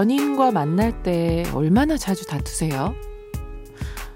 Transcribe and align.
연인과 0.00 0.50
만날 0.50 1.02
때 1.02 1.44
얼마나 1.52 1.98
자주 1.98 2.26
다투세요? 2.26 2.94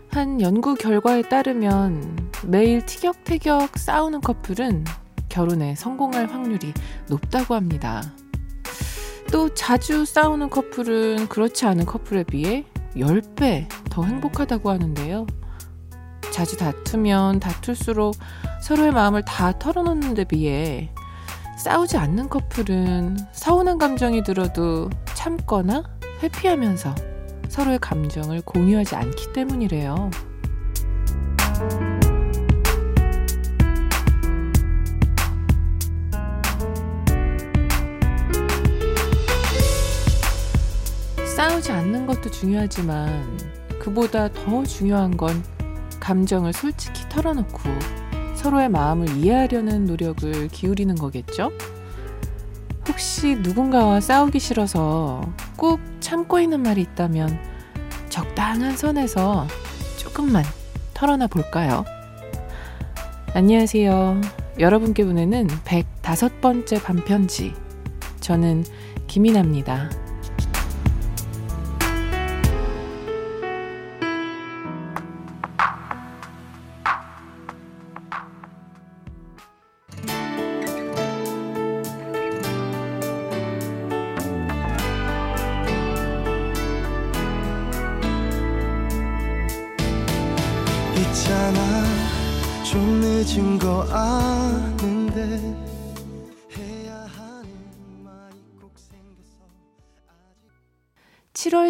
한 0.08 0.40
연구 0.40 0.74
결과에 0.74 1.20
따르면 1.20 2.30
매일 2.46 2.86
티격태격 2.86 3.76
싸우는 3.76 4.22
커플은 4.22 4.84
결혼에 5.28 5.74
성공할 5.74 6.24
확률이 6.30 6.72
높다고 7.10 7.54
합니다. 7.54 8.00
또 9.30 9.52
자주 9.52 10.06
싸우는 10.06 10.48
커플은 10.48 11.28
그렇지 11.28 11.66
않은 11.66 11.84
커플에 11.84 12.22
비해 12.24 12.64
10배 12.96 13.68
더 13.90 14.04
행복하다고 14.04 14.70
하는데요. 14.70 15.26
자주 16.32 16.56
다투면 16.56 17.40
다툴수록 17.40 18.14
서로의 18.62 18.90
마음을 18.90 19.22
다 19.26 19.58
털어놓는 19.58 20.14
데 20.14 20.24
비해 20.24 20.90
싸우지 21.58 21.98
않는 21.98 22.30
커플은 22.30 23.18
서운한 23.32 23.76
감정이 23.76 24.22
들어도 24.22 24.88
참거나 25.24 25.82
회피하면서 26.22 26.94
서로의 27.48 27.78
감정을 27.78 28.42
공유하지 28.42 28.94
않기 28.94 29.32
때문이래요. 29.32 30.10
싸우지 41.34 41.72
않는 41.72 42.06
것도 42.06 42.30
중요하지만 42.30 43.38
그보다 43.78 44.30
더 44.30 44.62
중요한 44.64 45.16
건 45.16 45.42
감정을 46.00 46.52
솔직히 46.52 47.08
털어놓고 47.08 47.60
서로의 48.34 48.68
마음을 48.68 49.08
이해하려는 49.16 49.86
노력을 49.86 50.48
기울이는 50.48 50.96
거겠죠? 50.96 51.50
혹시 52.94 53.34
누군가와 53.34 54.00
싸우기 54.00 54.38
싫어서 54.38 55.20
꼭 55.56 55.80
참고 55.98 56.38
있는 56.38 56.62
말이 56.62 56.82
있다면 56.82 57.36
적당한 58.08 58.76
선에서 58.76 59.48
조금만 59.96 60.44
털어놔 60.94 61.26
볼까요? 61.26 61.84
안녕하세요. 63.34 64.20
여러분께 64.60 65.04
보내는 65.04 65.48
105번째 65.48 66.84
반편지. 66.84 67.52
저는 68.20 68.64
김이나입니다. 69.08 69.90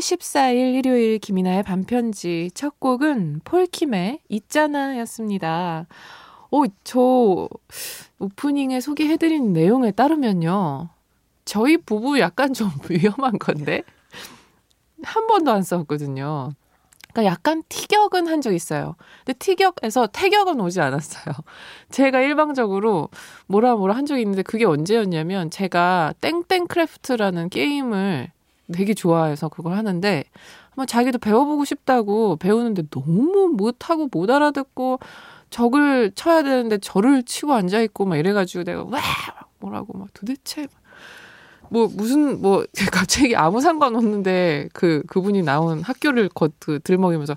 14일 0.05 0.75
일요일 0.75 1.19
김이나의 1.19 1.63
밤편지 1.63 2.51
첫 2.53 2.79
곡은 2.79 3.41
폴킴의 3.45 4.21
있잖아 4.29 4.99
였습니다. 4.99 5.87
오, 6.51 6.67
저 6.85 7.49
오프닝에 8.19 8.81
소개해드린 8.81 9.55
내용에 9.55 9.93
따르면요. 9.93 10.91
저희 11.47 11.79
부부 11.79 12.21
약간 12.21 12.53
좀 12.53 12.71
위험한 12.91 13.39
건데? 13.39 13.83
한 15.03 15.27
번도 15.27 15.51
안 15.51 15.63
싸웠거든요. 15.63 16.53
그러니까 17.15 17.33
약간 17.33 17.63
티격은 17.71 18.27
한 18.29 18.43
적 18.43 18.53
있어요. 18.53 18.97
근데 19.25 19.39
티격에서 19.39 20.09
태격은 20.09 20.61
오지 20.61 20.83
않았어요. 20.83 21.35
제가 21.91 22.21
일방적으로 22.21 23.09
뭐라 23.47 23.77
뭐라 23.77 23.95
한 23.97 24.05
적이 24.05 24.21
있는데 24.23 24.43
그게 24.43 24.67
언제였냐면 24.67 25.51
제가 25.51 26.13
땡땡 26.21 26.67
크래프트라는 26.67 27.49
게임을 27.49 28.33
되게 28.73 28.95
좋아해서 28.95 29.49
그걸 29.49 29.75
하는데 29.75 30.25
한번 30.71 30.87
자기도 30.87 31.19
배워보고 31.19 31.65
싶다고 31.65 32.37
배우는데 32.37 32.85
너무 32.91 33.53
못하고 33.57 34.09
못 34.11 34.31
알아듣고 34.31 34.99
적을 35.51 36.13
쳐야 36.15 36.43
되는데 36.43 36.79
저를 36.79 37.23
치고 37.23 37.53
앉아 37.53 37.81
있고 37.83 38.07
막 38.07 38.17
이래가지고 38.17 38.65
내가 38.65 38.85
와 38.85 39.01
뭐라고 39.61 39.97
막 39.99 40.09
도대체 40.13 40.67
뭐 41.71 41.89
무슨 41.93 42.41
뭐 42.43 42.65
갑자기 42.93 43.37
아무 43.37 43.61
상관없는데 43.61 44.69
그 44.73 45.03
그분이 45.07 45.43
나온 45.43 45.83
학교를 45.83 46.29
겉 46.29 46.53
그 46.59 46.81
들먹이면서 46.83 47.35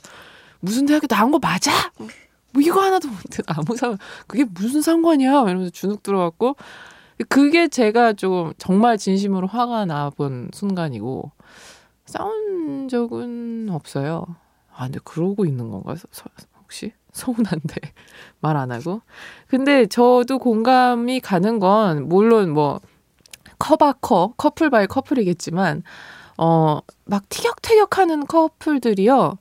무슨 0.60 0.86
대학교 0.86 1.08
나온 1.08 1.32
거 1.32 1.40
맞아? 1.40 1.72
뭐 1.98 2.62
이거 2.62 2.82
하나도 2.82 3.08
못해 3.08 3.44
아무 3.46 3.76
상 3.76 3.98
그게 4.26 4.46
무슨 4.46 4.82
상관이야? 4.82 5.44
이러면서 5.44 5.70
주눅 5.70 6.02
들어갖고 6.02 6.56
그게 7.30 7.68
제가 7.68 8.14
좀 8.14 8.54
정말 8.58 8.98
진심으로 8.98 9.48
화가 9.48 9.86
나 9.86 10.10
본 10.12 10.50
순간이고 10.54 11.32
싸운 12.06 12.88
적은 12.90 13.70
없어요. 13.72 14.26
아 14.76 14.84
근데 14.86 15.00
그러고 15.04 15.46
있는 15.46 15.70
건가? 15.72 15.96
혹시 16.62 16.94
서운한데 17.14 17.76
말 18.42 18.56
안 18.58 18.72
하고. 18.72 19.02
근데 19.48 19.86
저도 19.88 20.40
공감이 20.40 21.20
가는 21.20 21.60
건 21.60 22.08
물론 22.08 22.52
뭐 22.52 22.80
커바커 23.60 24.34
couple 24.38 24.70
by 24.70 24.88
couple이겠지만 24.88 25.84
어 26.38 26.82
막 27.06 27.28
티격태격하는 27.30 28.26
커플들이요. 28.28 29.38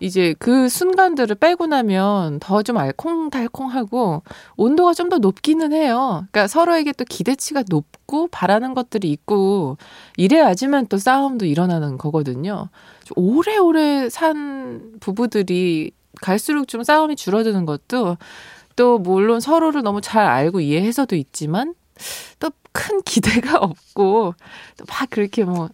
이제 0.00 0.34
그 0.38 0.68
순간들을 0.68 1.36
빼고 1.36 1.66
나면 1.66 2.40
더 2.40 2.62
좀 2.62 2.78
알콩달콩하고 2.78 4.22
온도가 4.56 4.94
좀 4.94 5.10
더 5.10 5.18
높기는 5.18 5.72
해요. 5.72 6.26
그러니까 6.30 6.46
서로에게 6.48 6.92
또 6.92 7.04
기대치가 7.04 7.64
높고 7.68 8.28
바라는 8.28 8.74
것들이 8.74 9.10
있고 9.12 9.76
이래야지만 10.16 10.86
또 10.88 10.98
싸움도 10.98 11.46
일어나는 11.46 11.98
거거든요. 11.98 12.68
오래오래 13.16 14.08
산 14.10 14.92
부부들이 15.00 15.90
갈수록 16.22 16.68
좀 16.68 16.82
싸움이 16.84 17.16
줄어드는 17.16 17.66
것도 17.66 18.16
또 18.76 18.98
물론 18.98 19.40
서로를 19.40 19.82
너무 19.82 20.00
잘 20.00 20.26
알고 20.26 20.60
이해해서도 20.60 21.16
있지만 21.16 21.74
또 22.40 22.50
큰 22.72 23.02
기대가 23.02 23.58
없고 23.60 24.34
또 24.78 24.84
막 24.88 25.10
그렇게 25.10 25.42
뭐 25.44 25.68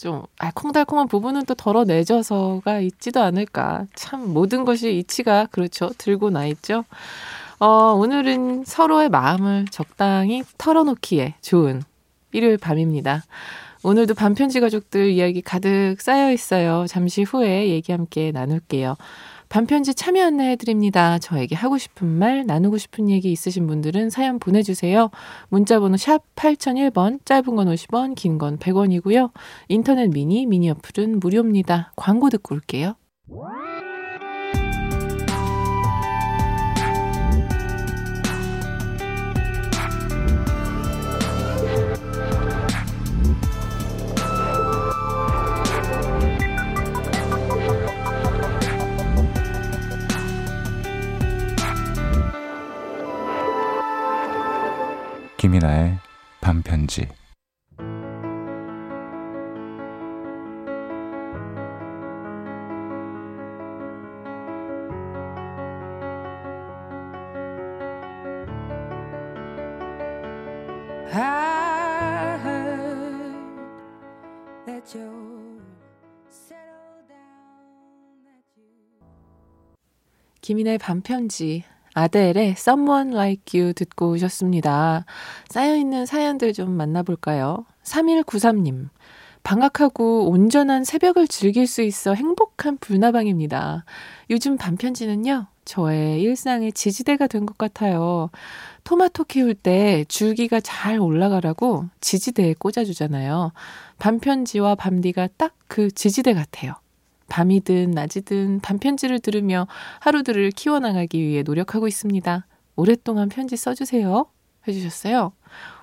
좀 0.00 0.22
알콩달콩한 0.38 1.08
부분은 1.08 1.44
또 1.44 1.54
덜어내줘서가 1.54 2.80
있지도 2.80 3.20
않을까. 3.20 3.84
참 3.94 4.32
모든 4.32 4.64
것이 4.64 4.96
이치가 4.96 5.46
그렇죠. 5.50 5.90
들고 5.98 6.30
나 6.30 6.46
있죠. 6.46 6.86
어, 7.58 7.92
오늘은 7.92 8.64
서로의 8.64 9.10
마음을 9.10 9.66
적당히 9.70 10.42
털어놓기에 10.56 11.34
좋은 11.42 11.82
일요일 12.32 12.56
밤입니다. 12.56 13.24
오늘도 13.82 14.14
반편지 14.14 14.60
가족들 14.60 15.10
이야기 15.10 15.42
가득 15.42 15.96
쌓여 15.98 16.32
있어요. 16.32 16.86
잠시 16.88 17.22
후에 17.22 17.68
얘기 17.68 17.92
함께 17.92 18.32
나눌게요. 18.32 18.96
반편지 19.50 19.94
참여 19.94 20.24
안내해 20.26 20.54
드립니다. 20.54 21.18
저에게 21.18 21.56
하고 21.56 21.76
싶은 21.76 22.06
말, 22.06 22.46
나누고 22.46 22.78
싶은 22.78 23.10
얘기 23.10 23.32
있으신 23.32 23.66
분들은 23.66 24.08
사연 24.08 24.38
보내주세요. 24.38 25.10
문자번호 25.48 25.96
샵 25.96 26.22
8001번, 26.36 27.18
짧은 27.26 27.56
건 27.56 27.66
50원, 27.66 28.14
긴 28.14 28.38
건 28.38 28.58
100원이고요. 28.58 29.32
인터넷 29.68 30.08
미니, 30.08 30.46
미니 30.46 30.70
어플은 30.70 31.18
무료입니다. 31.18 31.92
광고 31.96 32.30
듣고 32.30 32.54
올게요. 32.54 32.94
나의 55.60 55.98
반편지. 56.40 57.06
김인의 80.40 80.78
반편지 80.78 81.64
아델의 81.94 82.50
Someone 82.50 83.12
Like 83.14 83.58
You 83.60 83.74
듣고 83.74 84.10
오셨습니다. 84.10 85.04
쌓여있는 85.48 86.06
사연들 86.06 86.52
좀 86.52 86.70
만나볼까요? 86.70 87.64
3193님. 87.84 88.88
방학하고 89.42 90.28
온전한 90.30 90.84
새벽을 90.84 91.26
즐길 91.26 91.66
수 91.66 91.82
있어 91.82 92.14
행복한 92.14 92.76
불나방입니다. 92.78 93.84
요즘 94.28 94.56
반편지는요, 94.58 95.46
저의 95.64 96.20
일상의 96.20 96.72
지지대가 96.72 97.26
된 97.26 97.46
것 97.46 97.56
같아요. 97.56 98.30
토마토 98.84 99.24
키울 99.24 99.54
때 99.54 100.04
줄기가 100.08 100.60
잘 100.60 100.98
올라가라고 101.00 101.86
지지대에 102.00 102.54
꽂아주잖아요. 102.58 103.52
반편지와 103.98 104.74
밤디가 104.74 105.28
딱 105.36 105.54
그 105.68 105.88
지지대 105.92 106.34
같아요. 106.34 106.74
밤이든 107.30 107.92
낮이든 107.92 108.60
반편지를 108.60 109.20
들으며 109.20 109.66
하루들을 110.00 110.50
키워나가기 110.50 111.18
위해 111.18 111.42
노력하고 111.42 111.88
있습니다. 111.88 112.46
오랫동안 112.76 113.30
편지 113.30 113.56
써주세요. 113.56 114.26
해주셨어요. 114.68 115.32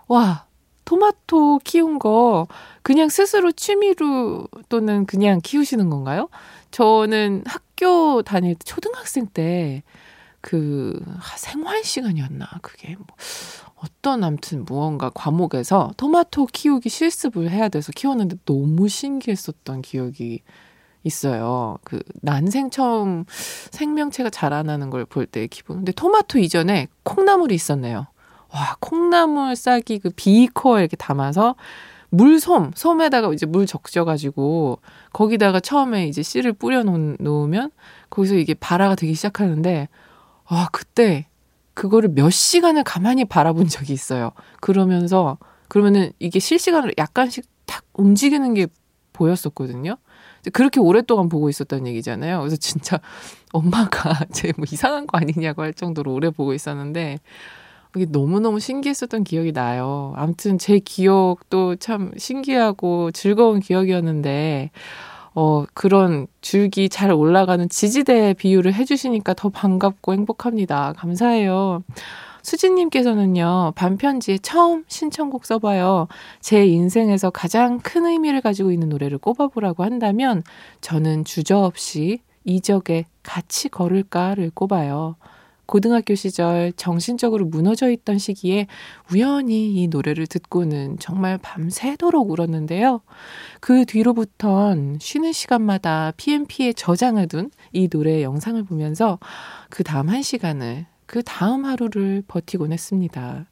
와, 0.07 0.45
토마토 0.85 1.61
키운 1.63 1.97
거 1.97 2.47
그냥 2.83 3.09
스스로 3.09 3.51
취미로 3.51 4.47
또는 4.69 5.07
그냥 5.07 5.41
키우시는 5.43 5.89
건가요? 5.89 6.29
저는 6.69 7.43
학교 7.47 8.21
다닐 8.21 8.53
때 8.53 8.59
초등학생 8.63 9.25
때 9.25 9.81
그 10.41 10.97
생활 11.35 11.83
시간이었나 11.83 12.47
그게 12.61 12.95
뭐 12.95 13.05
어떤 13.75 14.23
암튼 14.23 14.63
무언가 14.63 15.09
과목에서 15.13 15.91
토마토 15.97 16.47
키우기 16.47 16.87
실습을 16.87 17.49
해야 17.51 17.67
돼서 17.67 17.91
키웠는데 17.93 18.37
너무 18.45 18.87
신기했었던 18.87 19.81
기억이 19.81 20.43
있어요. 21.07 21.77
그 21.83 21.99
난생 22.21 22.69
처음 22.69 23.25
생명체가 23.71 24.29
자라나는 24.29 24.89
걸 24.89 25.05
볼때 25.05 25.47
기분. 25.47 25.77
근데 25.77 25.91
토마토 25.91 26.39
이전에 26.39 26.87
콩나물이 27.03 27.55
있었네요. 27.55 28.07
와, 28.53 28.77
콩나물 28.79 29.55
쌀기 29.55 29.99
그 29.99 30.09
비커에 30.15 30.81
이렇게 30.81 30.95
담아서 30.95 31.55
물솜, 32.09 32.71
솜에다가 32.75 33.33
이제 33.33 33.45
물 33.45 33.65
적셔가지고 33.65 34.79
거기다가 35.11 35.59
처음에 35.59 36.07
이제 36.07 36.21
씨를 36.23 36.53
뿌려 36.53 36.83
놓으면 36.83 37.71
거기서 38.09 38.35
이게 38.35 38.53
발화가 38.53 38.95
되기 38.95 39.13
시작하는데 39.13 39.89
와, 40.49 40.69
그때 40.71 41.27
그거를 41.73 42.09
몇 42.09 42.29
시간을 42.29 42.83
가만히 42.83 43.25
바라본 43.25 43.67
적이 43.67 43.93
있어요. 43.93 44.31
그러면서 44.61 45.37
그러면은 45.67 46.11
이게 46.17 46.39
실시간으로 46.39 46.93
약간씩 46.97 47.45
탁 47.65 47.83
움직이는 47.93 48.53
게 48.53 48.67
보였었거든요. 49.13 49.97
그렇게 50.51 50.79
오랫동안 50.79 51.29
보고 51.29 51.49
있었다는 51.49 51.87
얘기잖아요. 51.87 52.39
그래서 52.39 52.55
진짜 52.57 52.99
엄마가 53.53 54.25
제 54.33 54.51
뭐 54.57 54.65
이상한 54.71 55.07
거 55.07 55.17
아니냐고 55.17 55.61
할 55.63 55.73
정도로 55.73 56.13
오래 56.13 56.29
보고 56.29 56.53
있었는데 56.53 57.19
이게 57.95 58.05
너무너무 58.09 58.59
신기했었던 58.59 59.23
기억이 59.23 59.53
나요. 59.53 60.13
아무튼 60.17 60.57
제 60.59 60.79
기억도 60.79 61.75
참 61.77 62.11
신기하고 62.17 63.11
즐거운 63.11 63.59
기억이었는데, 63.59 64.71
어, 65.35 65.65
그런 65.73 66.27
줄기 66.41 66.89
잘 66.89 67.11
올라가는 67.11 67.67
지지대 67.69 68.35
비유를 68.35 68.73
해주시니까 68.75 69.33
더 69.35 69.49
반갑고 69.49 70.13
행복합니다. 70.13 70.93
감사해요. 70.97 71.83
수진님께서는요, 72.47 73.73
반편지에 73.75 74.37
처음 74.37 74.85
신청곡 74.87 75.45
써봐요. 75.45 76.07
제 76.39 76.65
인생에서 76.65 77.29
가장 77.29 77.79
큰 77.79 78.05
의미를 78.05 78.39
가지고 78.39 78.71
있는 78.71 78.87
노래를 78.87 79.17
꼽아보라고 79.17 79.83
한다면, 79.83 80.43
저는 80.79 81.25
주저없이 81.25 82.19
이적의 82.45 83.03
같이 83.21 83.67
걸을까를 83.67 84.51
꼽아요. 84.53 85.17
고등학교 85.65 86.15
시절 86.15 86.71
정신적으로 86.77 87.43
무너져 87.43 87.91
있던 87.91 88.17
시기에 88.17 88.67
우연히 89.11 89.73
이 89.73 89.89
노래를 89.89 90.25
듣고는 90.25 90.99
정말 90.99 91.37
밤새도록 91.39 92.31
울었는데요. 92.31 93.01
그 93.59 93.83
뒤로부턴 93.83 94.99
쉬는 95.01 95.33
시간마다 95.33 96.13
PMP에 96.15 96.71
저장해둔 96.71 97.51
이 97.73 97.89
노래 97.89 98.23
영상을 98.23 98.63
보면서 98.63 99.19
그 99.69 99.83
다음 99.83 100.07
한 100.07 100.21
시간을 100.21 100.85
그 101.07 101.23
다음 101.23 101.65
하루를 101.65 102.23
버티곤 102.27 102.71
했습니다. 102.73 103.45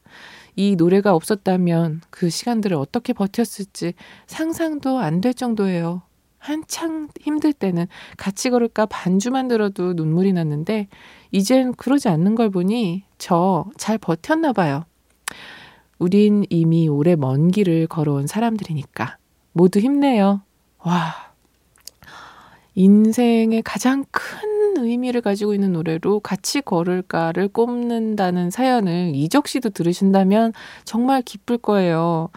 이 0.56 0.75
노래가 0.75 1.16
없었다면 1.16 2.02
그 2.12 2.30
시간들을 2.30 2.78
어떻게 2.78 3.13
버텼을지 3.13 3.94
상상도 4.28 5.00
안 5.00 5.22
될 5.22 5.34
정도예요. 5.34 6.04
한창 6.38 7.07
힘들 7.22 7.54
때는 7.54 7.88
같이 8.18 8.52
걸을까 8.52 8.86
반주만 8.86 9.48
들어도 9.48 9.94
눈물이 9.94 10.34
났는데 10.34 10.88
이젠 11.31 11.74
그러지 11.74 12.07
않는 12.10 12.36
걸 12.36 12.52
보니 12.52 13.04
저 13.18 13.66
잘 13.78 13.98
버텼나 13.98 14.54
봐요. 14.54 14.86
우린 15.98 16.46
이미 16.50 16.88
오래 16.88 17.16
먼 17.16 17.50
길을 17.50 17.88
걸어온 17.88 18.28
사람들이니까 18.28 19.18
모두 19.54 19.80
힘내요. 19.80 20.42
와. 20.80 21.16
인생의 22.75 23.62
가장 23.63 24.04
큰 24.12 24.55
의미를 24.77 25.22
가지고 25.22 25.54
있는 25.54 25.74
노래로 25.74 26.19
같이 26.19 26.62
걸을까를 26.62 27.48
꼽는다는 27.50 28.50
사연을 28.50 29.12
이적 29.16 29.48
씨도 29.48 29.72
들으신다면 29.72 30.54
정말 30.83 31.22
기쁠 31.22 31.57
거예요. 31.57 32.30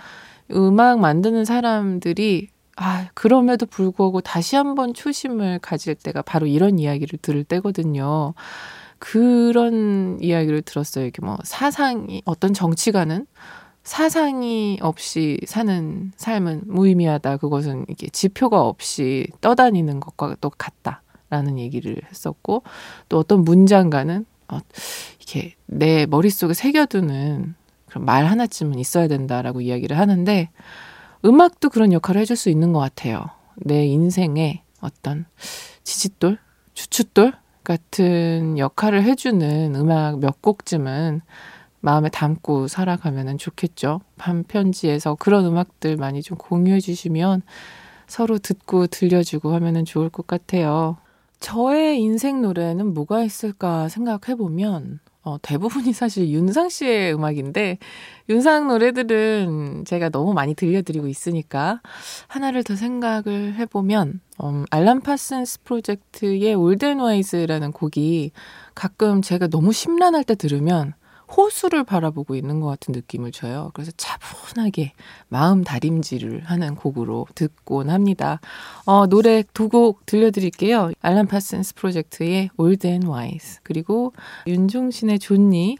음악 0.53 1.01
만드는 1.01 1.45
사람들이 1.45 2.49
아, 2.77 3.09
그럼에도 3.15 3.67
불구하고 3.67 4.21
다시 4.21 4.55
한번 4.55 4.95
초심을 4.95 5.59
가질 5.59 5.97
때가 5.97 6.23
바로 6.23 6.47
이런 6.47 6.79
이야기를 6.79 7.19
들을 7.21 7.43
때거든요. 7.43 8.35
그런 9.01 10.19
이야기를 10.21 10.63
들었어요. 10.63 11.07
이게 11.07 11.25
뭐 11.25 11.39
사상이 11.43 12.23
어떤 12.25 12.55
정치가는 12.55 13.27
사상이 13.83 14.79
없이 14.83 15.39
사는 15.47 16.13
삶은 16.17 16.63
무의미하다. 16.67 17.39
그것은 17.39 17.87
이게 17.89 18.09
지표가 18.09 18.61
없이 18.61 19.27
떠다니는 19.41 19.99
것과 20.01 20.37
똑같다 20.41 21.03
라는 21.31 21.59
얘기를 21.59 21.97
했었고 22.11 22.63
또 23.09 23.19
어떤 23.19 23.43
문장가는 23.43 24.25
어, 24.49 24.61
이렇게 25.19 25.55
내 25.67 26.07
머릿속에 26.07 26.55
새겨두는 26.55 27.55
그런 27.87 28.05
말 28.05 28.27
하나쯤은 28.27 28.79
있어야 28.79 29.09
된다라고 29.09 29.61
이야기를 29.61 29.99
하는데 29.99 30.51
음악도 31.25 31.69
그런 31.69 31.93
역할을 31.93 32.21
해줄 32.21 32.37
수 32.37 32.49
있는 32.49 32.73
것 32.73 32.79
같아요. 32.79 33.27
내 33.57 33.87
인생의 33.87 34.63
어떤 34.81 35.27
지짓돌, 35.85 36.39
주춧돌 36.75 37.33
같은 37.65 38.57
역할을 38.57 39.03
해주는 39.03 39.75
음악 39.75 40.21
몇 40.21 40.41
곡쯤은 40.41 41.21
마음에 41.81 42.09
담고 42.09 42.69
살아가면 42.69 43.39
좋겠죠. 43.39 44.01
반편지에서 44.17 45.17
그런 45.17 45.45
음악들 45.45 45.97
많이 45.97 46.23
좀 46.23 46.37
공유해 46.39 46.81
주시면 46.81 47.43
서로 48.07 48.39
듣고 48.39 48.87
들려주고 48.87 49.53
하면 49.55 49.85
좋을 49.85 50.09
것 50.09 50.27
같아요. 50.27 50.97
저의 51.41 52.01
인생 52.01 52.43
노래는 52.43 52.95
뭐가 52.95 53.23
있을까 53.23 53.89
생각해 53.89 54.37
보면 54.37 55.01
어, 55.23 55.37
대부분이 55.43 55.93
사실 55.93 56.31
윤상 56.31 56.71
씨의 56.71 57.15
음악인데 57.15 57.79
윤상 58.31 58.69
노래들은 58.69 59.85
제가 59.85 60.09
너무 60.09 60.33
많이 60.33 60.55
들려드리고 60.55 61.07
있으니까 61.07 61.83
하나를 62.29 62.65
더 62.65 62.77
생각을 62.77 63.55
해보면 63.57 64.21
음, 64.43 64.65
알람 64.71 65.01
파슨스 65.01 65.65
프로젝트의 65.65 66.55
올덴 66.55 67.01
와이즈라는 67.01 67.73
곡이 67.73 68.33
가끔 68.75 69.21
제가 69.21 69.49
너무 69.49 69.73
심란할 69.73 70.25
때 70.25 70.35
들으면 70.35 70.95
호수를 71.37 71.85
바라보고 71.85 72.35
있는 72.35 72.61
것 72.61 72.67
같은 72.67 72.93
느낌을 72.93 73.33
줘요. 73.33 73.71
그래서 73.75 73.93
차분하게 73.97 74.93
마음 75.29 75.63
다림질을 75.65 76.43
하는 76.45 76.75
곡으로 76.75 77.27
듣곤 77.35 77.91
합니다. 77.91 78.41
어, 78.87 79.07
노래 79.07 79.43
두 79.55 79.69
곡 79.69 80.07
들려드릴게요. 80.07 80.93
알람 81.03 81.27
파슨스 81.27 81.75
프로젝트의 81.75 82.49
올덴 82.57 83.05
와이즈 83.07 83.61
그리고 83.63 84.15
윤종신의 84.47 85.19
존니 85.19 85.77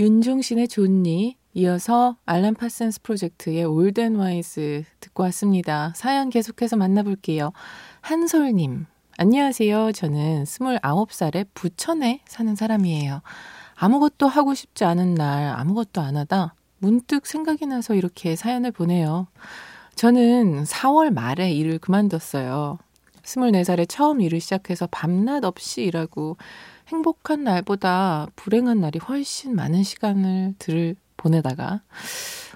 윤종신의 0.00 0.68
좋니, 0.68 1.36
이어서 1.52 2.16
Alan 2.24 2.54
Parsons 2.54 3.02
Project의 3.02 3.66
Old 3.66 3.90
and 3.90 4.14
Wise 4.16 4.84
듣고 4.98 5.24
왔습니다. 5.24 5.92
사연 5.94 6.30
계속해서 6.30 6.76
만나볼게요. 6.76 7.52
한솔님, 8.00 8.86
안녕하세요. 9.18 9.92
저는 9.92 10.44
29살에 10.44 11.48
부천에 11.52 12.22
사는 12.26 12.54
사람이에요. 12.54 13.20
아무것도 13.74 14.26
하고 14.26 14.54
싶지 14.54 14.84
않은 14.84 15.16
날 15.16 15.54
아무것도 15.54 16.00
안 16.00 16.16
하다 16.16 16.54
문득 16.78 17.26
생각이 17.26 17.66
나서 17.66 17.94
이렇게 17.94 18.36
사연을 18.36 18.72
보내요. 18.72 19.26
저는 19.96 20.64
4월 20.64 21.12
말에 21.12 21.52
일을 21.52 21.78
그만뒀어요. 21.78 22.78
24살에 23.22 23.86
처음 23.86 24.22
일을 24.22 24.40
시작해서 24.40 24.88
밤낮 24.90 25.44
없이 25.44 25.82
일하고 25.82 26.38
행복한 26.90 27.44
날보다 27.44 28.26
불행한 28.34 28.80
날이 28.80 28.98
훨씬 28.98 29.54
많은 29.54 29.84
시간을 29.84 30.54
들 30.58 30.96
보내다가 31.16 31.82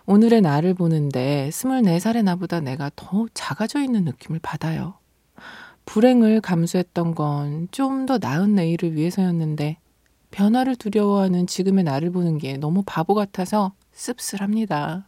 오늘의 0.07 0.41
나를 0.41 0.75
보는데 0.75 1.49
24살의 1.53 2.25
나보다 2.25 2.61
내가 2.61 2.91
더 2.97 3.27
작아져 3.33 3.81
있는 3.81 4.05
느낌을 4.05 4.41
받아요. 4.41 4.95
불행을 5.87 6.41
감수했던 6.41 7.15
건 7.15 7.69
좀 7.71 8.07
더 8.07 8.19
나은 8.19 8.55
내일을 8.57 8.97
위해서였는데 8.97 9.79
변화를 10.33 10.75
두려워하는 10.77 11.47
지금의 11.47 11.85
나를 11.85 12.11
보는 12.11 12.39
게 12.39 12.57
너무 12.57 12.83
바보 12.85 13.15
같아서 13.15 13.73
씁쓸합니다. 13.93 15.07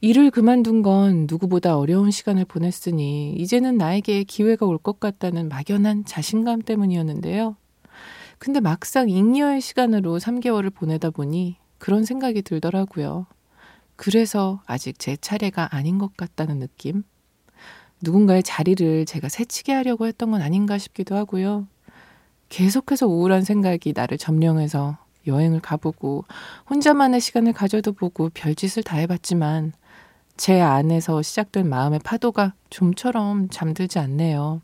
일을 0.00 0.30
그만둔 0.30 0.82
건 0.82 1.26
누구보다 1.28 1.76
어려운 1.76 2.12
시간을 2.12 2.44
보냈으니 2.44 3.32
이제는 3.36 3.78
나에게 3.78 4.22
기회가 4.24 4.64
올 4.64 4.78
것 4.78 5.00
같다는 5.00 5.48
막연한 5.48 6.04
자신감 6.04 6.62
때문이었는데요. 6.62 7.56
근데 8.38 8.60
막상 8.60 9.08
잉여의 9.08 9.60
시간으로 9.60 10.18
3개월을 10.18 10.72
보내다 10.72 11.10
보니 11.10 11.56
그런 11.78 12.04
생각이 12.04 12.42
들더라고요. 12.42 13.26
그래서 13.96 14.62
아직 14.66 14.98
제 14.98 15.16
차례가 15.16 15.68
아닌 15.72 15.98
것 15.98 16.16
같다는 16.16 16.60
느낌? 16.60 17.02
누군가의 18.00 18.44
자리를 18.44 19.06
제가 19.06 19.28
새치게 19.28 19.72
하려고 19.72 20.06
했던 20.06 20.30
건 20.30 20.40
아닌가 20.40 20.78
싶기도 20.78 21.16
하고요. 21.16 21.66
계속해서 22.48 23.06
우울한 23.06 23.42
생각이 23.42 23.92
나를 23.94 24.18
점령해서 24.18 24.98
여행을 25.26 25.60
가보고 25.60 26.24
혼자만의 26.70 27.20
시간을 27.20 27.52
가져도 27.52 27.92
보고 27.92 28.30
별짓을 28.30 28.82
다 28.84 28.96
해봤지만 28.96 29.72
제 30.36 30.60
안에서 30.60 31.20
시작된 31.20 31.68
마음의 31.68 32.00
파도가 32.04 32.54
좀처럼 32.70 33.48
잠들지 33.50 33.98
않네요. 33.98 34.62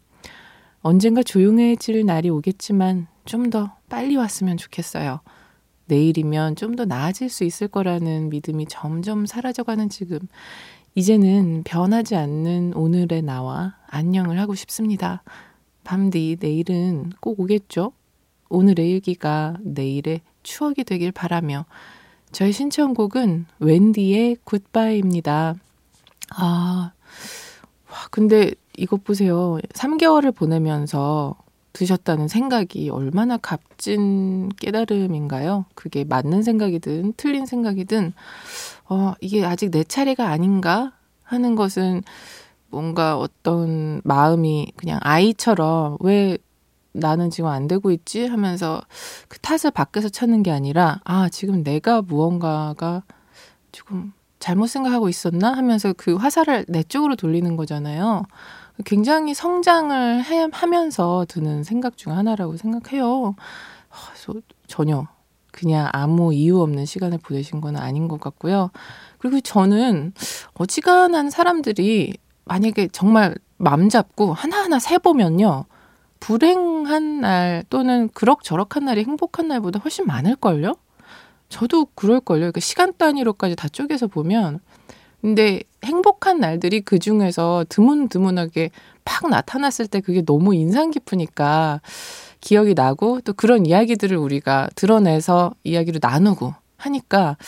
언젠가 0.81 1.23
조용해질 1.23 2.07
날이 2.07 2.31
오겠지만 2.31 3.09
좀 3.25 3.51
더 3.51 3.77
빨리 3.89 4.17
왔으면 4.17 4.57
좋겠어요. 4.57 5.21
내일이면 5.87 6.57
좀 6.57 6.77
더 6.77 6.85
나아질 6.85 7.29
수 7.29 7.45
있을 7.45 7.69
거라는 7.69 8.31
믿음이 8.31 8.67
점점 8.69 9.27
사라져가는 9.27 9.89
지금, 9.89 10.19
이제는 10.95 11.63
변하지 11.65 12.15
않는 12.17 12.75
오늘의 12.75 13.23
나와 13.23 13.77
안녕을 13.89 14.39
하고 14.39 14.55
싶습니다. 14.55 15.23
밤뒤 15.83 16.37
내일은 16.41 17.11
꼭 17.21 17.41
오겠죠? 17.41 17.93
오늘의 18.49 18.91
일기가 18.91 19.57
내일의 19.63 20.21
추억이 20.43 20.85
되길 20.85 21.13
바라며 21.13 21.67
저의 22.33 22.53
신청곡은 22.53 23.47
웬디의 23.59 24.37
굿바이입니다. 24.45 25.55
아, 26.37 26.93
와, 27.91 27.97
근데 28.11 28.53
이것 28.77 29.05
보세요. 29.05 29.59
3개월을 29.75 30.35
보내면서 30.35 31.37
드셨다는 31.75 32.29
생각이 32.29 32.89
얼마나 32.89 33.37
값진 33.37 34.49
깨달음인가요? 34.61 35.67
그게 35.75 36.05
맞는 36.05 36.43
생각이든 36.43 37.15
틀린 37.19 37.45
생각이든, 37.45 38.15
어, 38.89 39.13
이게 39.21 39.45
아직 39.45 39.71
내 39.71 39.85
차례가 39.85 40.29
아닌가 40.29 40.93
하는 41.23 41.55
것은 41.57 42.03
뭔가 42.71 43.19
어떤 43.19 44.01
마음이 44.05 44.73
그냥 44.77 44.99
아이처럼 45.03 45.99
왜 46.01 46.39
나는 46.93 47.29
지금 47.29 47.51
안 47.51 47.67
되고 47.67 47.91
있지 47.91 48.27
하면서 48.27 48.81
그 49.29 49.39
탓을 49.41 49.73
밖에서 49.73 50.09
찾는 50.09 50.45
게 50.45 50.53
아니라 50.53 51.01
아, 51.05 51.29
지금 51.29 51.65
내가 51.65 52.03
무언가가 52.03 53.03
조금 53.73 54.13
잘못 54.39 54.69
생각하고 54.69 55.09
있었나 55.09 55.53
하면서 55.53 55.93
그 55.93 56.15
화살을 56.15 56.67
내 56.69 56.83
쪽으로 56.85 57.17
돌리는 57.17 57.57
거잖아요. 57.57 58.23
굉장히 58.85 59.35
성장을 59.35 60.25
해, 60.25 60.49
하면서 60.51 61.25
드는 61.29 61.63
생각 61.63 61.97
중 61.97 62.17
하나라고 62.17 62.57
생각해요. 62.57 63.37
아, 63.91 63.97
전혀 64.67 65.07
그냥 65.53 65.89
아무 65.93 66.35
이유 66.35 66.61
없는 66.61 66.85
시간을 66.85 67.19
보내신 67.19 67.61
건 67.61 67.77
아닌 67.77 68.09
것 68.09 68.21
같고요. 68.21 68.71
그리고 69.19 69.41
저는 69.41 70.13
어지간한 70.55 71.31
사람들이 71.31 72.15
만약에 72.45 72.89
정말 72.89 73.37
맘 73.57 73.89
잡고 73.89 74.35
하나하나 74.35 74.79
세보면요. 74.81 75.67
불행한 76.19 77.21
날 77.21 77.65
또는 77.71 78.09
그럭저럭한 78.09 78.87
날이 78.87 79.05
행복한 79.05 79.47
날보다 79.49 79.79
훨씬 79.79 80.07
많을걸요? 80.07 80.75
저도 81.49 81.87
그럴걸요. 81.95 82.41
그러니까 82.41 82.61
시간 82.61 82.93
단위로까지 82.97 83.55
다 83.55 83.69
쪼개서 83.69 84.09
보면. 84.09 84.61
근데 85.25 85.63
행복한 85.83 86.39
날들이 86.39 86.83
그 86.83 86.99
중에서 86.99 87.65
드문드문하게 87.71 88.71
팍 89.07 89.31
나타났을 89.31 89.87
때 89.87 90.03
그게 90.03 90.21
너무 90.21 90.55
인상 90.55 90.91
깊으니까 90.91 91.81
기억이 92.43 92.75
나고 92.75 93.23
또 93.23 93.33
그런 93.33 93.65
이야기들을 93.65 94.19
우리가 94.19 94.69
드러내서 94.75 95.55
이야기로 95.65 96.01
나누고 96.03 96.53
하니까 96.77 97.39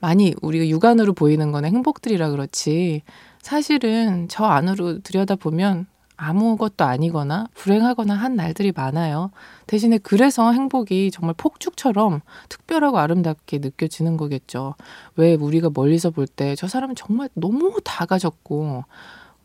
많이 0.00 0.34
우리가 0.42 0.66
육안으로 0.66 1.12
보이는 1.12 1.52
거는 1.52 1.68
행복들이라 1.72 2.30
그렇지 2.30 3.02
사실은 3.40 4.26
저 4.28 4.46
안으로 4.46 4.98
들여다보면 4.98 5.86
아무것도 6.22 6.84
아니거나 6.84 7.46
불행하거나 7.54 8.14
한 8.14 8.36
날들이 8.36 8.72
많아요. 8.76 9.30
대신에 9.66 9.98
그래서 9.98 10.52
행복이 10.52 11.10
정말 11.12 11.34
폭죽처럼 11.38 12.20
특별하고 12.50 12.98
아름답게 12.98 13.58
느껴지는 13.58 14.16
거겠죠. 14.18 14.74
왜 15.16 15.34
우리가 15.34 15.70
멀리서 15.74 16.10
볼 16.10 16.26
때 16.26 16.54
저 16.56 16.68
사람은 16.68 16.94
정말 16.94 17.28
너무 17.34 17.78
다 17.84 18.04
가졌고 18.06 18.84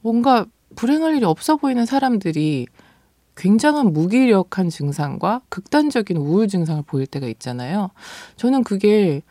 뭔가 0.02 0.46
불행할 0.76 1.16
일이 1.16 1.26
없어 1.26 1.56
보이는 1.58 1.86
사람들이 1.86 2.68
굉장한 3.38 3.94
무기력한 3.94 4.70
증상과 4.70 5.42
극단적인 5.50 6.18
우울 6.18 6.48
증상을 6.48 6.84
보일 6.88 7.06
때가 7.08 7.28
있잖아요. 7.28 7.90
저는 8.38 8.64
그게 8.64 9.22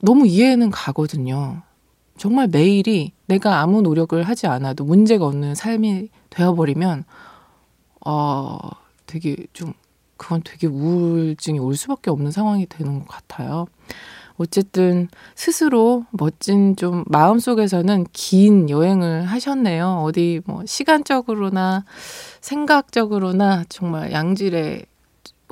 너무 0.00 0.26
이해는 0.26 0.70
가거든요. 0.70 1.62
정말 2.16 2.48
매일이 2.48 3.12
내가 3.26 3.60
아무 3.60 3.82
노력을 3.82 4.22
하지 4.22 4.46
않아도 4.46 4.84
문제가 4.84 5.26
없는 5.26 5.54
삶이 5.54 6.08
되어버리면, 6.30 7.04
어, 8.06 8.58
되게 9.06 9.36
좀, 9.52 9.72
그건 10.16 10.42
되게 10.44 10.66
우울증이 10.66 11.58
올 11.58 11.76
수밖에 11.76 12.10
없는 12.10 12.30
상황이 12.30 12.66
되는 12.66 13.00
것 13.00 13.08
같아요. 13.08 13.66
어쨌든 14.36 15.08
스스로 15.34 16.04
멋진 16.10 16.76
좀 16.76 17.04
마음속에서는 17.06 18.06
긴 18.12 18.68
여행을 18.68 19.26
하셨네요. 19.26 20.02
어디 20.04 20.40
뭐 20.44 20.64
시간적으로나 20.66 21.84
생각적으로나 22.40 23.64
정말 23.68 24.12
양질의 24.12 24.86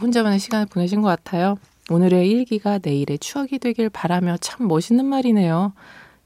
혼자만의 0.01 0.41
시간을 0.41 0.67
보내신 0.67 1.01
것 1.01 1.09
같아요. 1.09 1.57
오늘의 1.91 2.29
일기가 2.29 2.81
내일의 2.83 3.19
추억이 3.19 3.59
되길 3.61 3.89
바라며 3.89 4.37
참 4.41 4.67
멋있는 4.67 5.05
말이네요. 5.05 5.73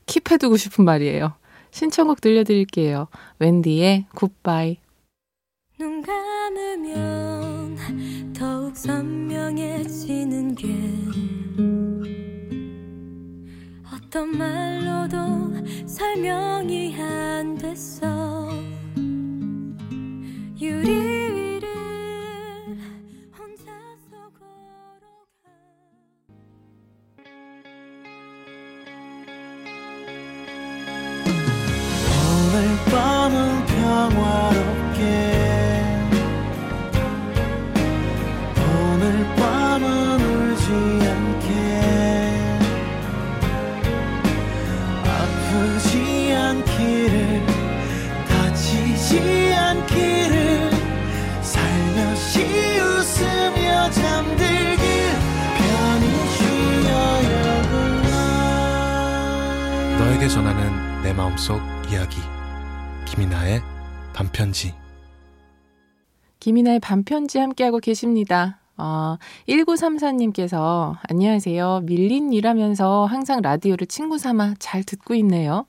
킵해두고 0.06 0.56
싶은 0.58 0.84
말이에요. 0.84 1.34
신청곡 1.70 2.20
들려드릴게요. 2.20 3.08
웬디의 3.38 4.06
굿바이. 4.14 4.78
눈 5.78 6.00
감으면 6.02 7.76
더욱 8.32 8.74
선명해지는 8.76 10.54
게 10.54 10.68
어떤 13.92 14.30
말로도 14.38 15.16
설명이 15.86 16.96
안 16.98 17.58
됐어 17.58 18.48
유리 20.58 21.05
전하는 60.36 61.02
내 61.02 61.14
마음속 61.14 61.62
이야기. 61.88 62.20
김이나의 63.06 63.62
반편지 64.16 64.72
김이나의 66.40 66.80
반편지 66.80 67.38
함께하고 67.38 67.80
계십니다. 67.80 68.60
아, 68.78 69.18
1934님께서 69.46 70.96
안녕하세요. 71.06 71.82
밀린 71.84 72.32
일하면서 72.32 73.04
항상 73.04 73.42
라디오를 73.42 73.86
친구 73.86 74.16
삼아 74.16 74.54
잘 74.58 74.84
듣고 74.84 75.14
있네요. 75.16 75.66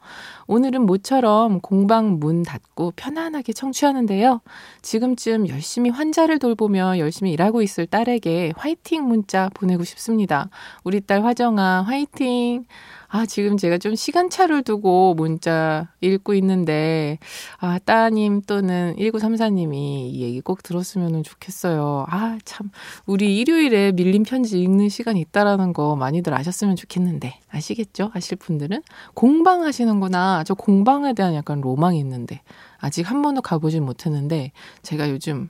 오늘은 0.48 0.86
모처럼 0.86 1.60
공방 1.60 2.20
문 2.20 2.44
닫고 2.44 2.94
편안하게 2.96 3.52
청취하는데요. 3.52 4.40
지금쯤 4.82 5.50
열심히 5.50 5.90
환자를 5.90 6.40
돌보며 6.40 7.00
열심히 7.00 7.34
일하고 7.34 7.62
있을 7.62 7.86
딸에게 7.86 8.54
화이팅 8.56 9.04
문자 9.04 9.50
보내고 9.54 9.84
싶습니다. 9.84 10.50
우리 10.86 11.02
딸 11.02 11.26
화정아 11.26 11.84
화이팅! 11.84 12.64
아, 13.10 13.26
지금 13.26 13.58
제가 13.58 13.78
좀 13.78 13.96
시간차를 13.96 14.64
두고 14.64 15.14
문자 15.16 15.88
읽고 16.02 16.34
있는데, 16.36 17.20
아, 17.58 17.80
따님 17.80 18.42
또는 18.42 18.96
1934님이 18.98 19.74
이 20.12 20.22
얘기 20.22 20.42
꼭 20.42 20.62
들었으면 20.62 21.24
좋겠어요. 21.24 22.06
아, 22.10 22.38
참. 22.44 22.70
우리 23.06 23.38
일요일에 23.38 23.94
밀린 23.94 24.24
편지 24.24 24.62
읽는 24.62 24.90
시간이 24.90 25.22
있다라는 25.22 25.74
거 25.74 25.96
많이들 25.96 26.34
아셨으면 26.34 26.76
좋겠는데. 26.76 27.40
아시겠죠? 27.50 28.12
아실 28.14 28.38
분들은? 28.38 28.82
공방 29.14 29.64
하시는구나. 29.64 30.44
저 30.44 30.54
공방에 30.54 31.14
대한 31.14 31.34
약간 31.34 31.62
로망이 31.62 31.98
있는데. 32.00 32.42
아직 32.80 33.10
한 33.10 33.22
번도 33.22 33.42
가보진 33.42 33.84
못했는데, 33.86 34.52
제가 34.82 35.10
요즘 35.10 35.50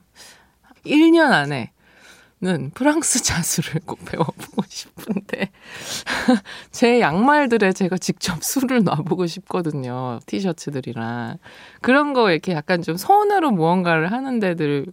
1년 0.86 1.32
안에 1.32 1.72
는 2.40 2.70
프랑스 2.70 3.20
자수를 3.24 3.80
꼭 3.84 3.98
배워보고 4.04 4.62
싶은데 4.68 5.50
제 6.70 7.00
양말들에 7.00 7.72
제가 7.72 7.98
직접 7.98 8.44
술을 8.44 8.84
놔보고 8.84 9.26
싶거든요 9.26 10.20
티셔츠들이랑. 10.26 11.38
그런 11.80 12.12
거 12.12 12.30
이렇게 12.30 12.52
약간 12.52 12.80
좀 12.80 12.96
손으로 12.96 13.50
무언가를 13.50 14.12
하는 14.12 14.38
데들 14.38 14.86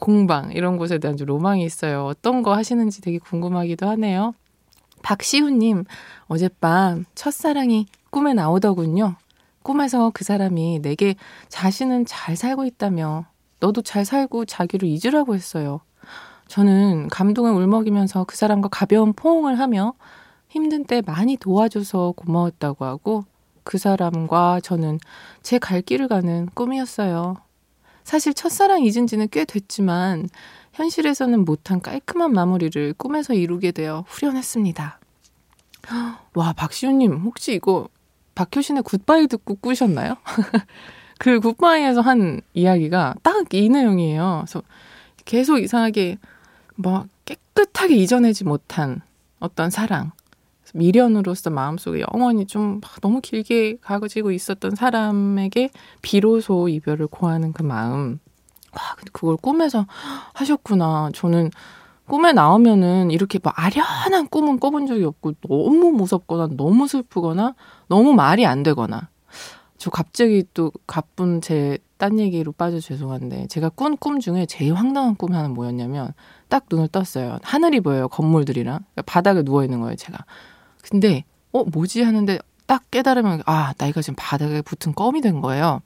공방 0.00 0.52
이런 0.52 0.76
곳에 0.76 0.98
대한 0.98 1.16
좀 1.16 1.26
로망이 1.28 1.64
있어요. 1.64 2.04
어떤 2.04 2.42
거 2.42 2.54
하시는지 2.54 3.00
되게 3.00 3.18
궁금하기도 3.18 3.88
하네요. 3.88 4.34
박시훈님 5.02 5.84
어젯밤 6.26 7.06
첫사랑이 7.14 7.86
꿈에 8.10 8.34
나오더군요. 8.34 9.16
꿈에서 9.62 10.10
그 10.12 10.24
사람이 10.24 10.80
내게 10.82 11.14
자신은 11.48 12.04
잘 12.04 12.36
살고 12.36 12.66
있다며 12.66 13.24
너도 13.60 13.80
잘 13.80 14.04
살고 14.04 14.44
자기를 14.44 14.86
잊으라고 14.86 15.34
했어요. 15.34 15.80
저는 16.54 17.08
감동을 17.08 17.50
울먹이면서 17.50 18.22
그 18.24 18.36
사람과 18.36 18.68
가벼운 18.68 19.12
포옹을 19.12 19.58
하며 19.58 19.94
힘든 20.48 20.84
때 20.84 21.02
많이 21.04 21.36
도와줘서 21.36 22.12
고마웠다고 22.16 22.84
하고 22.84 23.24
그 23.64 23.76
사람과 23.76 24.60
저는 24.62 25.00
제 25.42 25.58
갈 25.58 25.82
길을 25.82 26.06
가는 26.06 26.46
꿈이었어요. 26.54 27.34
사실 28.04 28.34
첫사랑 28.34 28.84
잊은 28.84 29.08
지는 29.08 29.26
꽤 29.32 29.44
됐지만 29.44 30.28
현실에서는 30.74 31.44
못한 31.44 31.80
깔끔한 31.80 32.32
마무리를 32.32 32.94
꿈에서 32.98 33.34
이루게 33.34 33.72
되어 33.72 34.04
후련했습니다. 34.06 35.00
와, 36.34 36.52
박시우님, 36.52 37.14
혹시 37.24 37.54
이거 37.54 37.88
박효신의 38.36 38.84
굿바이 38.84 39.26
듣고 39.26 39.56
꾸셨나요? 39.56 40.14
그 41.18 41.40
굿바이에서 41.40 42.00
한 42.00 42.42
이야기가 42.52 43.16
딱 43.24 43.52
이 43.52 43.68
내용이에요. 43.68 44.44
그래서 44.44 44.62
계속 45.24 45.58
이상하게 45.58 46.18
뭐 46.76 47.06
깨끗하게 47.24 47.96
잊어내지 47.96 48.44
못한 48.44 49.00
어떤 49.40 49.70
사랑, 49.70 50.12
미련으로서 50.74 51.50
마음속에 51.50 52.04
영원히 52.12 52.46
좀 52.46 52.80
너무 53.00 53.20
길게 53.20 53.76
가지고 53.80 54.32
있었던 54.32 54.74
사람에게 54.74 55.70
비로소 56.02 56.68
이별을 56.68 57.06
고하는 57.06 57.52
그 57.52 57.62
마음. 57.62 58.18
와, 58.72 58.80
그걸 59.12 59.36
꿈에서 59.36 59.86
하셨구나. 60.32 61.10
저는 61.14 61.50
꿈에 62.06 62.32
나오면은 62.32 63.10
이렇게 63.12 63.38
뭐 63.42 63.52
아련한 63.54 64.28
꿈은 64.28 64.58
꿔본 64.58 64.86
적이 64.86 65.04
없고 65.04 65.34
너무 65.48 65.92
무섭거나 65.92 66.48
너무 66.56 66.88
슬프거나 66.88 67.54
너무 67.88 68.12
말이 68.14 68.44
안 68.44 68.62
되거나 68.62 69.08
저 69.78 69.90
갑자기 69.90 70.44
또 70.54 70.72
가쁜 70.86 71.40
제 71.40 71.78
딴 71.98 72.18
얘기로 72.18 72.52
빠져 72.52 72.80
죄송한데 72.80 73.46
제가 73.46 73.70
꾼 73.70 73.96
꿈 73.96 74.20
중에 74.20 74.46
제일 74.46 74.74
황당한 74.74 75.14
꿈이 75.14 75.34
하나 75.34 75.48
뭐였냐면 75.48 76.12
딱 76.54 76.66
눈을 76.70 76.86
떴어요. 76.86 77.38
하늘이 77.42 77.80
보여요. 77.80 78.06
건물들이랑 78.06 78.78
그러니까 78.78 79.02
바닥에 79.06 79.42
누워 79.42 79.64
있는 79.64 79.80
거예요. 79.80 79.96
제가. 79.96 80.24
근데 80.88 81.24
어 81.50 81.64
뭐지 81.64 82.02
하는데 82.02 82.38
딱 82.66 82.88
깨달으면 82.92 83.42
아 83.44 83.74
나이가 83.76 84.00
지금 84.02 84.14
바닥에 84.16 84.62
붙은 84.62 84.94
껌이 84.94 85.20
된 85.20 85.40
거예요. 85.40 85.80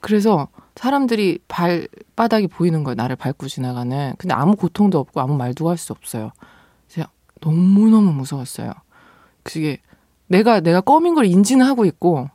그래서 0.00 0.48
사람들이 0.76 1.38
발바닥이 1.48 2.48
보이는 2.48 2.84
거예요. 2.84 2.96
나를 2.96 3.16
밟고 3.16 3.48
지나가는. 3.48 4.14
근데 4.18 4.34
아무 4.34 4.56
고통도 4.56 4.98
없고 4.98 5.22
아무 5.22 5.38
말도 5.38 5.70
할 5.70 5.78
수 5.78 5.94
없어요. 5.94 6.32
제가 6.88 7.08
너무너무 7.40 8.12
무서웠어요. 8.12 8.74
그게 9.42 9.78
내가 10.26 10.60
내가 10.60 10.82
껌인 10.82 11.14
걸 11.14 11.24
인지는 11.24 11.64
하고 11.64 11.86
있고 11.86 12.28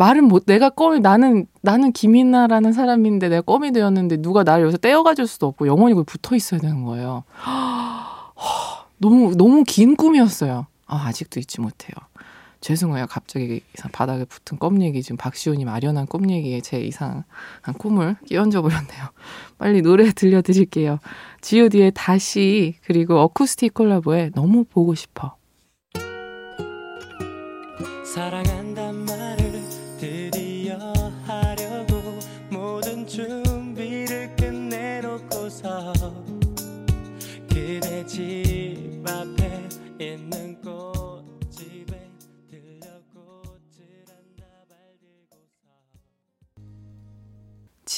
말은 0.00 0.24
못 0.24 0.44
내가 0.46 0.70
껌이 0.70 1.00
나는 1.00 1.44
나는 1.60 1.92
김이나라는 1.92 2.72
사람인데 2.72 3.28
내가 3.28 3.42
껌이 3.42 3.72
되었는데 3.72 4.22
누가 4.22 4.44
나를 4.44 4.62
여기서 4.64 4.78
떼어가줄 4.78 5.26
수도 5.26 5.46
없고 5.46 5.66
영원히 5.66 5.94
거기 5.94 6.06
붙어 6.06 6.34
있어야 6.34 6.58
되는 6.58 6.84
거예요. 6.84 7.24
너무 8.96 9.36
너무 9.36 9.62
긴 9.62 9.96
꿈이었어요. 9.96 10.66
아, 10.86 10.96
아직도 11.06 11.38
잊지 11.38 11.60
못해요. 11.60 11.92
죄송해요. 12.62 13.08
갑자기 13.10 13.60
이상 13.74 13.90
바닥에 13.92 14.24
붙은 14.24 14.58
껌 14.58 14.80
얘기 14.80 15.02
지금 15.02 15.18
박시훈이 15.18 15.66
마련한 15.66 16.06
꿈 16.06 16.30
얘기에 16.30 16.62
제 16.62 16.80
이상한 16.80 17.24
꿈을 17.76 18.16
끼얹어 18.26 18.62
버렸네요. 18.62 19.04
빨리 19.58 19.82
노래 19.82 20.10
들려드릴게요. 20.12 20.98
G.O.D의 21.42 21.92
다시 21.94 22.76
그리고 22.86 23.18
어쿠스틱 23.18 23.74
콜라보에 23.74 24.30
너무 24.34 24.64
보고 24.64 24.94
싶어. 24.94 25.36
사랑 28.02 28.49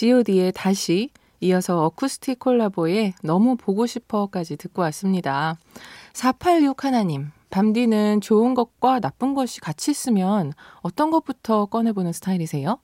G.O.D의 0.02 0.50
다시 0.50 1.10
이어서 1.38 1.84
어쿠스틱 1.84 2.40
콜라보의 2.40 3.14
너무 3.22 3.54
보고 3.54 3.86
싶어까지 3.86 4.56
듣고 4.56 4.82
왔습니다. 4.82 5.56
486 6.12 6.82
하나님 6.82 7.30
밤디는 7.50 8.20
좋은 8.20 8.54
것과 8.54 8.98
나쁜 8.98 9.34
것이 9.34 9.60
같이 9.60 9.92
있으면 9.92 10.54
어떤 10.80 11.12
것부터 11.12 11.66
꺼내보는 11.66 12.12
스타일이세요? 12.12 12.80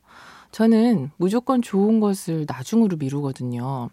저는 0.52 1.10
무조건 1.16 1.60
좋은 1.60 1.98
것을 1.98 2.46
나중으로 2.46 2.96
미루거든요. 2.96 3.90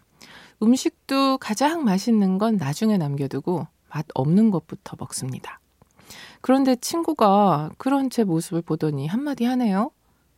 음식도 0.62 1.38
가장 1.38 1.82
맛있는 1.82 2.38
건 2.38 2.58
나중에 2.58 2.96
남겨두고 2.96 3.66
맛 3.88 4.06
없는 4.14 4.52
것부터 4.52 4.94
먹습니다. 5.00 5.58
그런데 6.42 6.76
친구가 6.76 7.70
그런 7.76 8.08
제 8.08 8.22
모습을 8.22 8.62
보더니 8.62 9.08
한마디 9.08 9.42
하네요. 9.46 9.90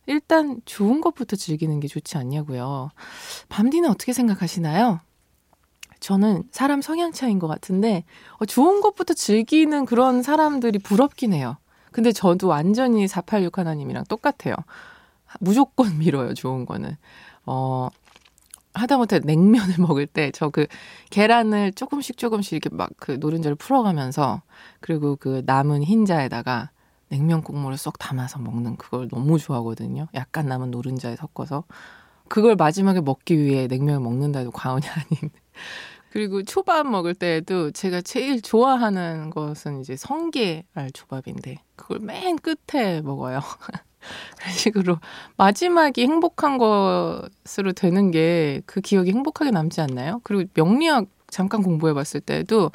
일단 0.09 0.59
좋은 0.65 1.01
것부터 1.01 1.35
즐기는 1.35 1.79
게 1.79 1.87
좋지 1.87 2.17
않냐고요. 2.17 2.89
밤디는 3.49 3.89
어떻게 3.89 4.11
생각하시나요? 4.11 5.01
저는 5.99 6.43
사람 6.51 6.81
성향 6.81 7.11
차인 7.11 7.37
것 7.39 7.47
같은데 7.47 8.05
어, 8.37 8.45
좋은 8.45 8.81
것부터 8.81 9.13
즐기는 9.13 9.85
그런 9.85 10.23
사람들이 10.23 10.79
부럽긴 10.79 11.33
해요. 11.33 11.57
근데 11.91 12.11
저도 12.11 12.47
완전히 12.47 13.07
486 13.07 13.57
하나님이랑 13.59 14.05
똑같아요. 14.09 14.55
무조건 15.39 15.97
밀어요, 15.99 16.33
좋은 16.33 16.65
거는. 16.65 16.97
어, 17.45 17.89
하다못해 18.73 19.19
냉면을 19.23 19.75
먹을 19.79 20.07
때 20.07 20.31
저 20.31 20.49
그 20.49 20.65
계란을 21.11 21.73
조금씩 21.73 22.17
조금씩 22.17 22.53
이렇게 22.53 22.69
막 22.75 22.89
그 22.97 23.11
노른자를 23.19 23.55
풀어가면서 23.55 24.41
그리고 24.79 25.15
그 25.17 25.43
남은 25.45 25.83
흰자에다가 25.83 26.71
냉면 27.09 27.41
국물을 27.41 27.77
쏙 27.77 27.97
담아서 27.99 28.39
먹는 28.39 28.77
그걸 28.77 29.07
너무 29.09 29.37
좋아하거든요. 29.39 30.07
약간 30.13 30.47
남은 30.47 30.71
노른자에 30.71 31.15
섞어서. 31.15 31.63
그걸 32.27 32.55
마지막에 32.55 33.01
먹기 33.01 33.37
위해 33.39 33.67
냉면을 33.67 33.99
먹는다 34.01 34.39
해도 34.39 34.51
과언이 34.51 34.85
아닌. 34.89 35.31
그리고 36.11 36.43
초밥 36.43 36.87
먹을 36.87 37.13
때에도 37.13 37.71
제가 37.71 38.01
제일 38.01 38.41
좋아하는 38.41 39.29
것은 39.29 39.81
이제 39.81 39.95
성게알 39.95 40.91
초밥인데 40.93 41.57
그걸 41.75 41.99
맨 41.99 42.37
끝에 42.37 43.01
먹어요. 43.01 43.41
그런 44.37 44.53
식으로 44.53 44.97
마지막이 45.37 46.01
행복한 46.03 46.57
것으로 46.57 47.73
되는 47.75 48.11
게 48.11 48.61
그 48.65 48.81
기억이 48.81 49.11
행복하게 49.11 49.51
남지 49.51 49.81
않나요? 49.81 50.21
그리고 50.23 50.49
명리학 50.53 51.05
잠깐 51.27 51.61
공부해 51.63 51.93
봤을 51.93 52.21
때도 52.21 52.71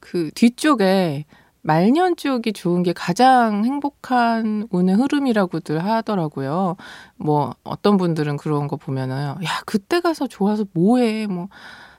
그 0.00 0.30
뒤쪽에 0.34 1.24
말년 1.62 2.16
쪽이 2.16 2.52
좋은 2.52 2.82
게 2.82 2.92
가장 2.92 3.64
행복한 3.64 4.66
운의 4.70 4.96
흐름이라고들 4.96 5.84
하더라고요. 5.84 6.76
뭐 7.16 7.54
어떤 7.62 7.96
분들은 7.96 8.36
그런 8.36 8.66
거 8.68 8.76
보면은 8.76 9.36
야 9.44 9.62
그때 9.66 10.00
가서 10.00 10.26
좋아서 10.26 10.64
뭐해 10.74 11.26
뭐 11.28 11.48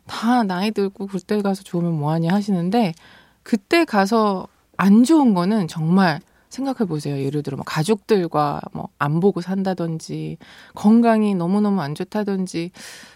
다 0.08 0.44
나이 0.44 0.72
들고 0.72 1.08
그때 1.08 1.42
가서 1.42 1.64
좋으면 1.64 1.94
뭐하냐 1.98 2.34
하시는데 2.34 2.94
그때 3.44 3.86
가서 3.86 4.48
안 4.78 5.04
좋은 5.04 5.34
거는 5.34 5.68
정말 5.68 6.20
생각해 6.50 6.86
보세요. 6.88 7.18
예를 7.20 7.42
들어 7.42 7.56
뭐 7.58 7.64
가족들과 7.66 8.62
뭐 8.74 8.90
안 9.00 9.20
보고 9.20 9.42
산다든지 9.42 10.38
건강이 10.76 11.36
너무너무 11.36 11.82
안 11.82 11.94
좋다든지 11.96 12.72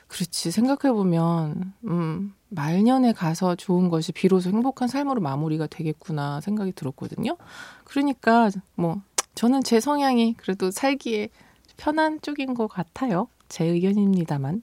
그렇지 0.08 0.52
생각해 0.52 0.93
보면 0.93 1.74
음 1.86 2.34
말년에 2.50 3.13
가서 3.13 3.56
좋은 3.56 3.89
것이 3.89 4.12
비로소 4.12 4.50
행복한 4.50 4.88
삶으로 4.88 5.22
마무리가 5.22 5.67
되겠구나 5.67 6.41
생각이 6.41 6.72
들었거든요. 6.72 7.38
그러니까 7.84 8.50
뭐 8.76 9.02
저는 9.36 9.63
제 9.63 9.80
성향이 9.80 10.36
그래도 10.38 10.72
살기에 10.72 11.30
편한 11.78 12.20
쪽인 12.22 12.54
것 12.54 12.67
같아요. 12.67 13.28
제 13.50 13.65
의견입니다만. 13.65 14.62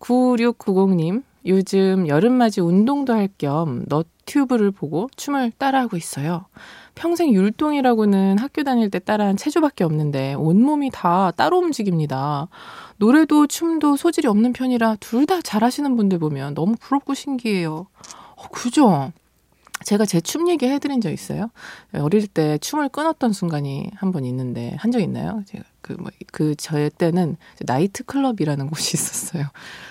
9690님, 0.00 1.22
요즘 1.46 2.06
여름맞이 2.06 2.60
운동도 2.60 3.12
할 3.14 3.28
겸 3.38 3.84
너튜브를 3.88 4.70
보고 4.70 5.08
춤을 5.16 5.52
따라하고 5.58 5.96
있어요. 5.96 6.46
평생 6.94 7.32
율동이라고는 7.32 8.38
학교 8.38 8.62
다닐 8.62 8.90
때 8.90 8.98
따라한 8.98 9.36
체조밖에 9.36 9.82
없는데 9.84 10.34
온몸이 10.34 10.90
다 10.92 11.32
따로 11.32 11.58
움직입니다. 11.58 12.48
노래도 12.98 13.46
춤도 13.46 13.96
소질이 13.96 14.28
없는 14.28 14.52
편이라 14.52 14.96
둘 15.00 15.26
다 15.26 15.40
잘하시는 15.40 15.96
분들 15.96 16.18
보면 16.18 16.54
너무 16.54 16.74
부럽고 16.78 17.14
신기해요. 17.14 17.86
어, 18.36 18.42
그죠? 18.52 19.12
제가 19.84 20.04
제 20.06 20.20
춤 20.20 20.48
얘기 20.48 20.66
해드린 20.66 21.00
적 21.00 21.10
있어요? 21.10 21.50
어릴 21.94 22.26
때 22.28 22.58
춤을 22.58 22.88
끊었던 22.90 23.32
순간이 23.32 23.90
한 23.96 24.12
번 24.12 24.24
있는데, 24.24 24.76
한 24.78 24.92
적 24.92 25.00
있나요? 25.00 25.42
제가 25.46 25.64
그, 25.82 25.94
뭐, 25.94 26.10
그, 26.32 26.54
저의 26.54 26.90
때는 26.90 27.36
나이트 27.60 28.04
클럽이라는 28.04 28.68
곳이 28.68 28.96
있었어요. 28.96 29.44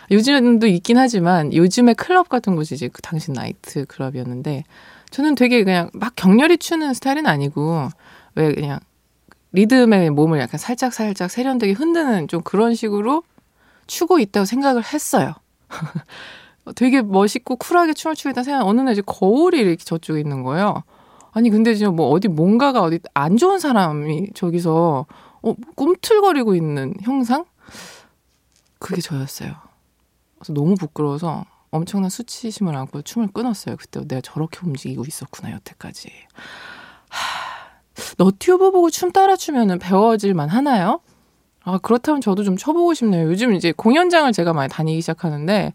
요즘도 0.10 0.68
있긴 0.68 0.98
하지만, 0.98 1.54
요즘에 1.54 1.94
클럽 1.94 2.30
같은 2.30 2.56
곳이 2.56 2.76
이제 2.76 2.88
그 2.88 3.02
당시 3.02 3.32
나이트 3.32 3.86
클럽이었는데, 3.86 4.64
저는 5.12 5.36
되게 5.36 5.64
그냥 5.64 5.90
막 5.94 6.14
격렬히 6.16 6.58
추는 6.58 6.94
스타일은 6.94 7.28
아니고, 7.28 7.90
왜 8.36 8.54
그냥 8.54 8.80
리듬에 9.52 10.10
몸을 10.10 10.40
약간 10.40 10.58
살짝 10.58 10.94
살짝 10.94 11.30
세련되게 11.30 11.74
흔드는 11.74 12.28
좀 12.28 12.42
그런 12.42 12.74
식으로 12.74 13.24
추고 13.88 14.20
있다고 14.20 14.46
생각을 14.46 14.84
했어요. 14.84 15.34
되게 16.76 17.02
멋있고 17.02 17.58
쿨하게 17.58 17.94
춤을 17.94 18.16
추고 18.16 18.30
있다 18.30 18.44
생각 18.44 18.66
어느 18.66 18.80
날 18.82 18.94
이제 18.94 19.02
거울이 19.06 19.60
이렇게 19.60 19.84
저쪽에 19.84 20.20
있는 20.20 20.44
거예요. 20.44 20.84
아니 21.34 21.50
근데 21.50 21.76
지금 21.76 21.96
뭐 21.96 22.10
어디 22.10 22.28
뭔가가 22.28 22.82
어디 22.82 23.00
안 23.14 23.38
좋은 23.38 23.60
사람이 23.60 24.30
저기서 24.34 25.06
어, 25.44 25.56
꿈틀거리고 25.76 26.56
있는 26.56 26.94
형상? 27.02 27.46
그게 28.80 29.02
저였어요. 29.02 29.56
그래서 30.40 30.54
너무 30.54 30.76
부끄러워서 30.76 31.46
엄청난 31.70 32.10
수치심을 32.10 32.76
안고 32.76 33.04
춤을 33.04 33.30
끊었어요. 33.34 33.78
그때 33.78 34.06
내가 34.06 34.22
저렇게 34.22 34.60
움직이고 34.64 35.06
있었구나 35.08 35.52
여태까지. 35.52 36.12
하, 37.10 38.16
너튜브 38.18 38.72
보고 38.72 38.90
춤 38.90 39.12
따라 39.12 39.36
추면은 39.36 39.80
배워질만 39.80 40.50
하나요? 40.50 41.02
아 41.64 41.78
그렇다면 41.78 42.22
저도 42.22 42.44
좀 42.44 42.58
쳐보고 42.58 42.94
싶네요. 42.94 43.28
요즘 43.28 43.54
이제 43.54 43.72
공연장을 43.72 44.32
제가 44.34 44.54
많이 44.54 44.70
다니기 44.70 45.02
시작하는데 45.02 45.74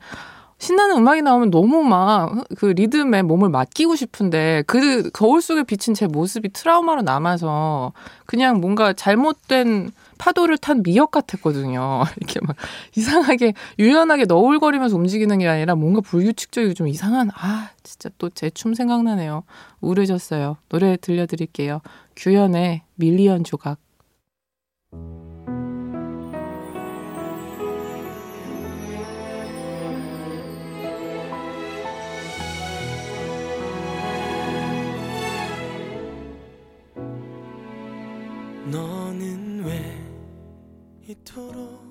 신나는 0.59 0.97
음악이 0.97 1.23
나오면 1.23 1.51
너무 1.51 1.83
막 1.83 2.45
그 2.57 2.67
리듬에 2.67 3.23
몸을 3.23 3.51
맡기고 3.51 3.95
싶은데 3.97 4.63
그 4.67 5.11
거울 5.11 5.43
속에 5.43 5.63
비친 5.65 5.95
제 5.95 6.07
모습이 6.07 6.49
트라우마로 6.51 7.03
남아서 7.03 7.93
그냥 8.25 8.61
뭔가 8.61 8.93
잘못된 8.95 9.91
파도를 10.19 10.57
탄 10.59 10.83
미역 10.83 11.11
같았거든요. 11.11 12.03
이렇게 12.17 12.41
막 12.43 12.57
이상하게 12.97 13.53
유연하게 13.79 14.25
너울거리면서 14.25 14.97
움직이는 14.97 15.39
게 15.39 15.47
아니라 15.49 15.75
뭔가 15.75 16.01
불규칙적이고 16.01 16.75
좀 16.75 16.89
이상한 16.89 17.31
아 17.35 17.71
진짜 17.83 18.09
또 18.19 18.31
제 18.31 18.49
춤 18.51 18.73
생각나네요. 18.75 19.43
우울해졌어요. 19.83 20.57
노래 20.71 20.97
들려드릴게요. 20.97 21.81
규현의 22.17 22.83
밀리언 22.95 23.45
조각. 23.45 23.79
너는 38.71 39.65
왜 39.65 40.05
이토록 41.09 41.85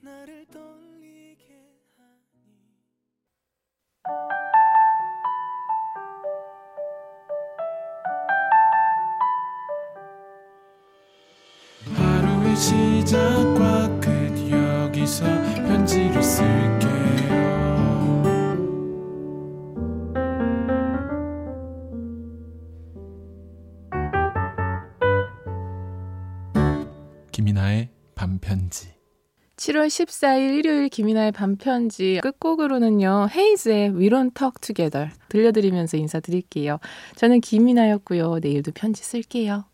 나를 0.00 0.46
떨리게 0.46 1.58
하니? 1.96 2.38
하루의 11.96 12.56
시작과 12.56 13.98
끝 13.98 14.08
여기서 14.52 15.24
편지를 15.66 16.22
쓸게 16.22 16.71
반편지 28.22 28.86
7월 29.56 29.88
14일 29.88 30.58
일요일 30.58 30.88
김이나의 30.88 31.32
반편지 31.32 32.20
끝곡으로는요 32.22 33.26
헤이즈의 33.34 33.96
We 33.96 34.10
Don't 34.10 34.32
Talk 34.32 34.60
Together 34.60 35.10
들려드리면서 35.28 35.96
인사드릴게요. 35.96 36.78
저는 37.16 37.40
김이나였고요. 37.40 38.38
내일도 38.40 38.70
편지 38.70 39.02
쓸게요. 39.02 39.64